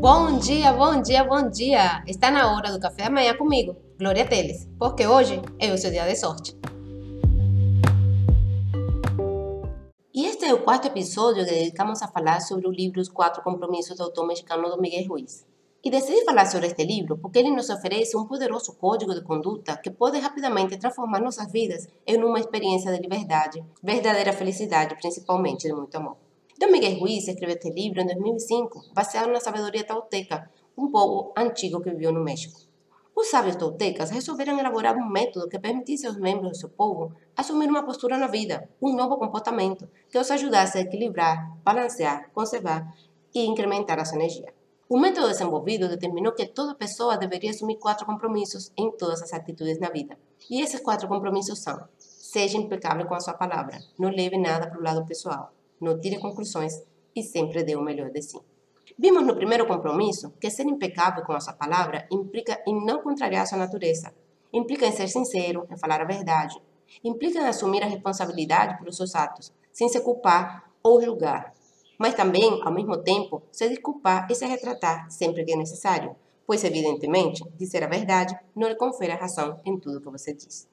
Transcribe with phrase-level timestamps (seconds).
[0.00, 2.02] Bom dia, bom dia, bom dia!
[2.06, 5.90] Está na hora do café da manhã comigo, Glória Teles, porque hoje é o seu
[5.90, 6.56] dia de sorte.
[10.14, 13.42] E este é o quarto episódio que dedicamos a falar sobre o livro Os Quatro
[13.42, 15.46] Compromissos do autor mexicano Domínguez Ruiz.
[15.84, 19.76] E decidi falar sobre este livro porque ele nos oferece um poderoso código de conduta
[19.76, 25.74] que pode rapidamente transformar nossas vidas em uma experiência de liberdade, verdadeira felicidade, principalmente de
[25.74, 26.29] muito amor.
[26.60, 31.80] Don Miguel Ruiz escreveu este livro em 2005, baseado na sabedoria tolteca, um povo antigo
[31.80, 32.60] que viveu no México.
[33.16, 37.70] Os sábios toltecas resolveram elaborar um método que permitisse aos membros do seu povo assumir
[37.70, 42.94] uma postura na vida, um novo comportamento que os ajudasse a equilibrar, balancear, conservar
[43.34, 44.52] e incrementar a sua energia.
[44.86, 49.78] O método desenvolvido determinou que toda pessoa deveria assumir quatro compromissos em todas as atitudes
[49.78, 50.14] na vida.
[50.50, 54.78] E esses quatro compromissos são: seja impecável com a sua palavra, não leve nada para
[54.78, 56.82] o lado pessoal, não tire conclusões
[57.14, 58.38] e sempre dê o melhor de si.
[58.98, 63.46] Vimos no primeiro compromisso que ser impecável com a sua palavra implica em não contrariar
[63.46, 64.12] sua natureza,
[64.52, 66.60] implica em ser sincero, em falar a verdade,
[67.02, 71.54] implica em assumir a responsabilidade pelos seus atos, sem se culpar ou julgar,
[71.98, 76.16] mas também, ao mesmo tempo, se desculpar e se retratar sempre que é necessário,
[76.46, 80.66] pois, evidentemente, dizer a verdade não lhe confere a razão em tudo que você diz.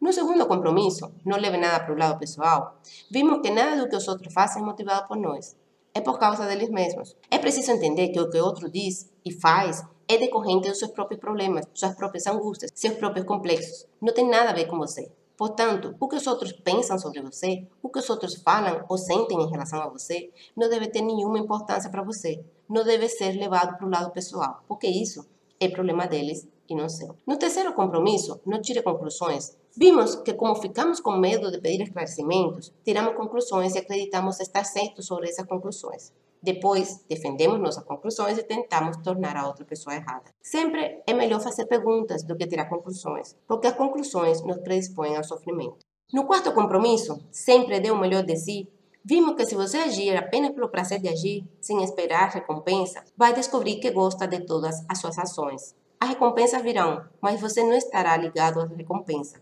[0.00, 2.78] No segundo compromisso, não leve nada para o lado pessoal,
[3.10, 5.56] vimos que nada do que os outros fazem é motivado por nós,
[5.92, 7.16] é por causa deles mesmos.
[7.28, 10.92] É preciso entender que o que o outro diz e faz é decorrente dos seus
[10.92, 13.86] próprios problemas, suas próprias angústias, seus próprios complexos.
[14.00, 15.10] Não tem nada a ver com você.
[15.36, 19.40] Portanto, o que os outros pensam sobre você, o que os outros falam ou sentem
[19.40, 22.44] em relação a você, não deve ter nenhuma importância para você.
[22.68, 25.26] Não deve ser levado para o lado pessoal, porque isso
[25.60, 27.14] é problema deles e não seu.
[27.26, 29.56] No terceiro compromisso, não tire conclusões.
[29.76, 35.06] Vimos que, como ficamos com medo de pedir esclarecimentos, tiramos conclusões e acreditamos estar certos
[35.06, 36.12] sobre essas conclusões.
[36.40, 40.30] Depois, defendemos nossas conclusões e tentamos tornar a outra pessoa errada.
[40.40, 45.24] Sempre é melhor fazer perguntas do que tirar conclusões, porque as conclusões nos predispõem ao
[45.24, 45.78] sofrimento.
[46.12, 48.68] No quarto compromisso, sempre dê o melhor de si.
[49.04, 53.76] Vimos que se você agir apenas pelo prazer de agir, sem esperar recompensa, vai descobrir
[53.80, 55.74] que gosta de todas as suas ações.
[56.00, 59.40] As recompensas virão, mas você não estará ligado às recompensas.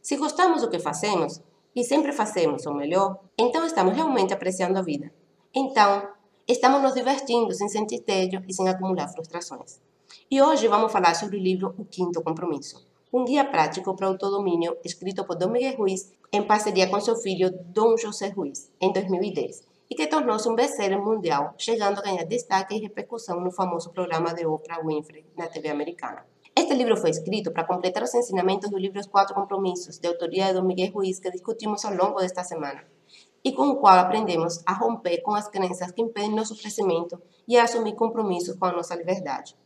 [0.00, 1.42] Se gostamos do que fazemos,
[1.74, 5.12] e sempre fazemos o melhor, então estamos realmente apreciando a vida.
[5.54, 6.08] Então,
[6.46, 9.80] estamos nos divertindo sem sentir tédio e sem acumular frustrações.
[10.30, 14.10] E hoje vamos falar sobre o livro O Quinto Compromisso, um guia prático para o
[14.10, 18.92] autodomínio escrito por Dom Miguel Ruiz em parceria com seu filho Dom José Ruiz, em
[18.92, 23.90] 2010, e que tornou-se um best-seller mundial, chegando a ganhar destaque e repercussão no famoso
[23.90, 26.24] programa de Oprah Winfrey na TV americana.
[26.54, 30.46] Este livro foi escrito para completar os ensinamentos do livro Os Quatro Compromissos, de autoria
[30.46, 32.84] de Dom Miguel Ruiz, que discutimos ao longo desta semana
[33.42, 37.56] e com o qual aprendemos a romper com as crenças que impedem nosso crescimento e
[37.56, 39.56] a assumir compromissos com a nossa liberdade.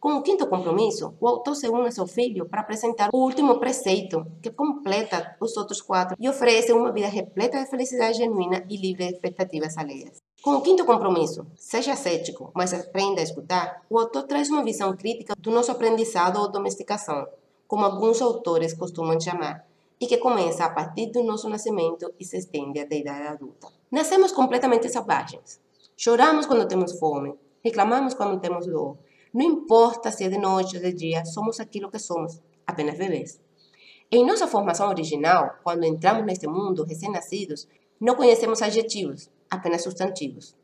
[0.00, 3.58] Com o quinto compromisso, o autor se une a seu filho para apresentar o último
[3.58, 8.76] preceito, que completa os outros quatro e oferece uma vida repleta de felicidade genuína e
[8.76, 10.18] livre de expectativas alheias.
[10.40, 14.96] Com o quinto compromisso, seja cético, mas aprenda a escutar, o autor traz uma visão
[14.96, 17.26] crítica do nosso aprendizado ou domesticação,
[17.66, 19.66] como alguns autores costumam chamar,
[20.00, 23.66] e que começa a partir do nosso nascimento e se estende até a idade adulta.
[23.90, 25.60] Nascemos completamente selvagens.
[25.96, 27.34] Choramos quando temos fome,
[27.64, 28.96] reclamamos quando temos dor.
[29.38, 33.40] Não importa se é de noite ou de dia, somos aquilo que somos, apenas bebês.
[34.10, 37.68] Em nossa formação original, quando entramos neste mundo recém-nascidos,
[38.00, 40.56] não conhecemos adjetivos, apenas substantivos.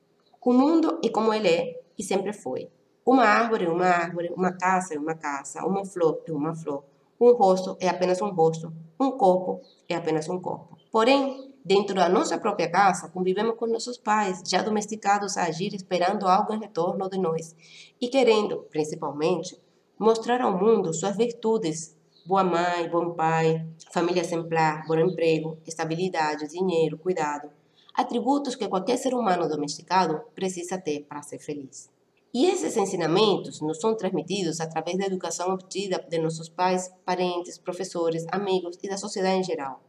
[0.45, 2.69] O mundo é como ele é e sempre foi.
[3.07, 6.83] Uma árvore é uma árvore, uma casa é uma casa, uma flor é uma flor,
[7.21, 10.77] um rosto é apenas um rosto, um corpo é apenas um corpo.
[10.91, 16.29] Porém, dentro da nossa própria casa, convivemos com nossos pais, já domesticados a agir esperando
[16.29, 17.57] algo em retorno de nós
[17.99, 19.59] e querendo, principalmente,
[19.99, 21.97] mostrar ao mundo suas virtudes.
[22.27, 27.49] Boa mãe, bom pai, família exemplar, bom emprego, estabilidade, dinheiro, cuidado.
[27.95, 31.89] Atributos que qualquer ser humano domesticado precisa ter para ser feliz.
[32.33, 38.27] E esses ensinamentos nos são transmitidos através da educação obtida de nossos pais, parentes, professores,
[38.33, 39.81] amigos e da sociedade em geral.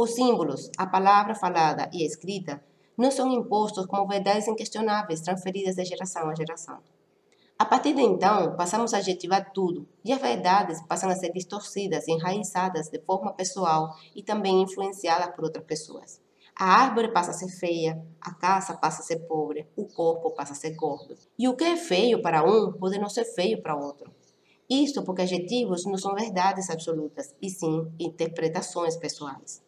[0.00, 2.62] Os símbolos, a palavra falada e escrita
[2.96, 6.78] não são impostos como verdades inquestionáveis transferidas de geração a geração.
[7.58, 12.06] A partir de então, passamos a adjetivar tudo, e as verdades passam a ser distorcidas,
[12.06, 16.20] enraizadas de forma pessoal e também influenciadas por outras pessoas.
[16.54, 20.52] A árvore passa a ser feia, a casa passa a ser pobre, o corpo passa
[20.52, 21.16] a ser gordo.
[21.36, 24.12] E o que é feio para um pode não ser feio para outro.
[24.70, 29.66] Isto porque adjetivos não são verdades absolutas, e sim interpretações pessoais.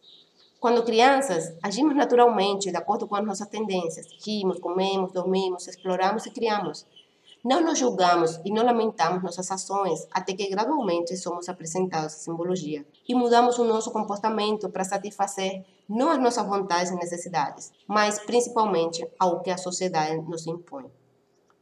[0.61, 4.05] Quando crianças, agimos naturalmente de acordo com as nossas tendências.
[4.23, 6.85] Rimos, comemos, dormimos, exploramos e criamos.
[7.43, 12.85] Não nos julgamos e não lamentamos nossas ações até que gradualmente somos apresentados à simbologia
[13.09, 19.03] e mudamos o nosso comportamento para satisfazer não as nossas vontades e necessidades, mas principalmente
[19.17, 20.85] ao que a sociedade nos impõe.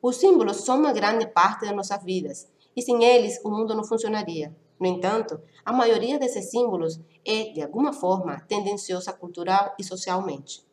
[0.01, 3.85] Os símbolos são uma grande parte das nossas vidas e sem eles o mundo não
[3.85, 4.53] funcionaria.
[4.79, 10.65] No entanto, a maioria desses símbolos é, de alguma forma, tendenciosa cultural e socialmente.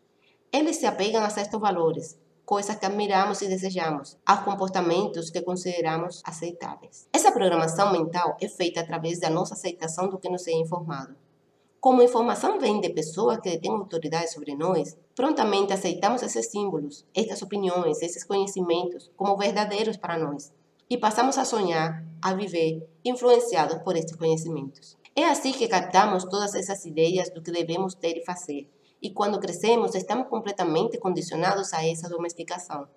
[0.53, 6.23] Eles se apegam a certos valores, coisas que admiramos e desejamos, aos comportamentos que consideramos
[6.25, 7.09] aceitáveis.
[7.13, 11.17] Essa programação mental é feita através da nossa aceitação do que nos é informado.
[11.81, 17.05] Como a informação vem de pessoas que têm autoridade sobre nós, prontamente aceitamos esses símbolos,
[17.13, 20.53] estas opiniões, esses conhecimentos como verdadeiros para nós
[20.89, 24.97] e passamos a sonhar, a viver, influenciados por estes conhecimentos.
[25.15, 28.69] É assim que captamos todas essas ideias do que devemos ter e fazer,
[29.03, 32.89] e quando crescemos, estamos completamente condicionados a essa domesticação.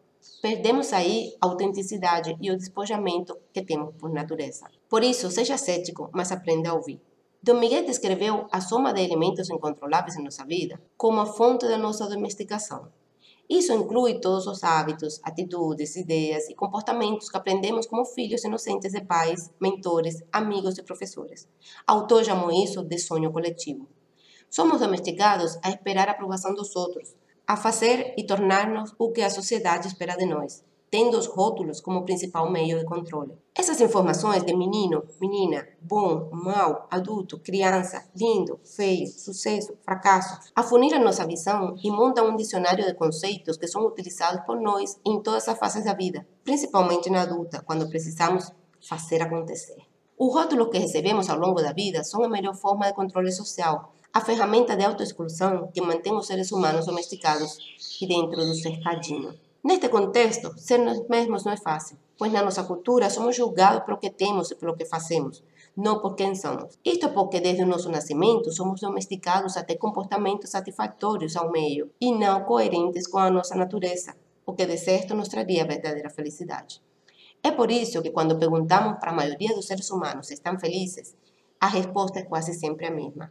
[0.41, 4.65] Perdemos aí a autenticidade e o despojamento que temos por natureza.
[4.89, 7.01] Por isso, seja cético, mas aprenda a ouvir.
[7.41, 11.77] Dom Miguel descreveu a soma de elementos incontroláveis em nossa vida como a fonte da
[11.77, 12.91] nossa domesticação.
[13.49, 19.01] Isso inclui todos os hábitos, atitudes, ideias e comportamentos que aprendemos como filhos inocentes de
[19.01, 21.49] pais, mentores, amigos e professores.
[21.87, 23.87] Autor chamou isso de sonho coletivo.
[24.51, 27.15] Somos domesticados a esperar a aprovação dos outros,
[27.47, 32.03] a fazer e tornar-nos o que a sociedade espera de nós, tendo os rótulos como
[32.03, 33.37] principal meio de controle.
[33.55, 41.27] Essas informações de menino, menina, bom, mal, adulto, criança, lindo, feio, sucesso, fracasso, afuniram nossa
[41.27, 45.57] visão e montam um dicionário de conceitos que são utilizados por nós em todas as
[45.57, 48.51] fases da vida, principalmente na adulta, quando precisamos
[48.81, 49.77] fazer acontecer.
[50.17, 53.93] Os rótulos que recebemos ao longo da vida são a melhor forma de controle social,
[54.11, 57.57] a ferramenta de autoexclusão que mantém os seres humanos domesticados
[58.01, 59.33] e dentro do cercadinho.
[59.61, 63.97] Neste contexto, ser nós mesmos não é fácil, pois na nossa cultura somos julgados pelo
[63.97, 65.43] que temos e pelo que fazemos,
[65.75, 66.79] não por quem somos.
[66.83, 72.13] Isto porque desde o nosso nascimento somos domesticados a ter comportamentos satisfatórios ao meio e
[72.13, 74.15] não coerentes com a nossa natureza,
[74.45, 76.81] o que de certo nos traria verdadeira felicidade.
[77.43, 81.15] É por isso que quando perguntamos para a maioria dos seres humanos se estão felizes,
[81.59, 83.29] a resposta é quase sempre a mesma.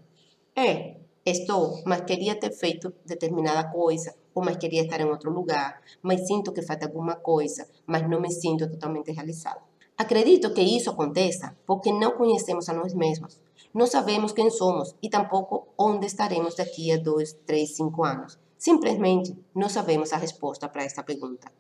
[0.55, 5.81] É, estou, mas queria ter feito determinada coisa, ou mas queria estar em outro lugar,
[6.01, 9.61] mas sinto que falta alguma coisa, mas não me sinto totalmente realizado.
[9.97, 13.41] Acredito que isso aconteça porque não conhecemos a nós mesmos.
[13.75, 18.39] Não sabemos quem somos e tampouco onde estaremos daqui a dois, três, cinco anos.
[18.57, 21.51] Simplesmente não sabemos a resposta para esta pergunta.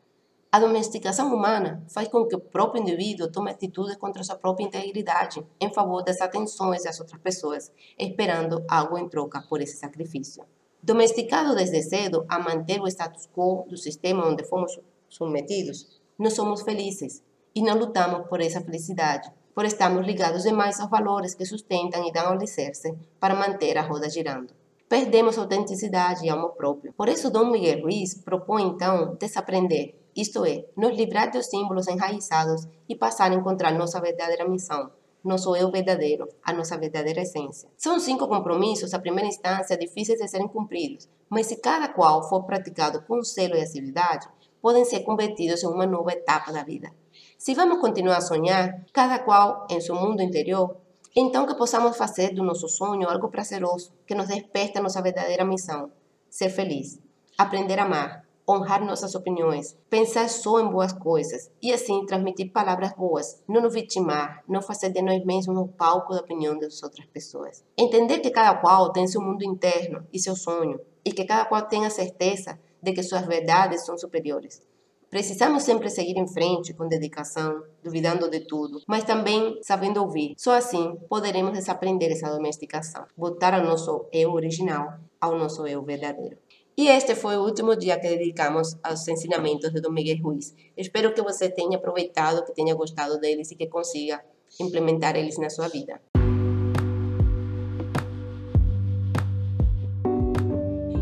[0.51, 5.45] A domesticação humana faz com que o próprio indivíduo tome atitudes contra sua própria integridade
[5.61, 10.45] em favor das atenções das outras pessoas, esperando algo em troca por esse sacrifício.
[10.83, 14.79] Domesticado desde cedo a manter o status quo do sistema onde fomos
[15.09, 17.23] submetidos, não somos felizes
[17.55, 22.13] e não lutamos por essa felicidade, por estarmos ligados demais aos valores que sustentam e
[22.13, 24.53] dão alicerce para manter a roda girando
[24.89, 26.93] perdemos autenticidade e amor próprio.
[26.95, 32.67] Por isso, Dom Miguel Ruiz propõe então desaprender isto é, nos livrar dos símbolos enraizados
[32.89, 34.91] e passar a encontrar nossa verdadeira missão,
[35.23, 37.69] nosso eu verdadeiro, a nossa verdadeira essência.
[37.76, 42.44] São cinco compromissos, à primeira instância, difíceis de serem cumpridos, mas se cada qual for
[42.44, 44.29] praticado com zelo e assiduidade,
[44.61, 46.91] podem ser convertidos em uma nova etapa da vida.
[47.37, 50.77] Se vamos continuar a sonhar, cada qual em seu mundo interior,
[51.15, 55.44] então que possamos fazer do nosso sonho algo prazeroso, que nos desperte a nossa verdadeira
[55.44, 55.91] missão,
[56.29, 57.01] ser feliz,
[57.37, 62.93] aprender a amar, honrar nossas opiniões, pensar só em boas coisas e assim transmitir palavras
[62.93, 67.06] boas, não nos vitimar, não fazer de nós mesmos o palco da opinião das outras
[67.06, 67.62] pessoas.
[67.76, 71.62] Entender que cada qual tem seu mundo interno e seu sonho e que cada qual
[71.62, 74.62] tem a certeza de que suas verdades são superiores.
[75.10, 80.34] Precisamos sempre seguir em frente com dedicação, duvidando de tudo, mas também sabendo ouvir.
[80.36, 86.36] Só assim poderemos desaprender essa domesticação, voltar ao nosso eu original, ao nosso eu verdadeiro.
[86.79, 90.55] E este foi o último dia que dedicamos aos ensinamentos de Dom Miguel Ruiz.
[90.77, 94.25] Espero que você tenha aproveitado, que tenha gostado deles e que consiga
[94.61, 96.01] implementar eles na sua vida.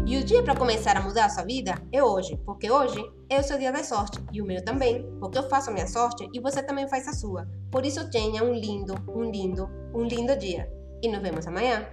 [0.06, 3.38] E o dia para começar a mudar a sua vida é hoje, porque hoje é
[3.38, 6.26] o seu dia da sorte e o meu também, porque eu faço a minha sorte
[6.32, 7.46] e você também faz a sua.
[7.70, 10.72] Por isso tenha um lindo, um lindo, um lindo dia.
[11.02, 11.86] E nos vemos amanhã.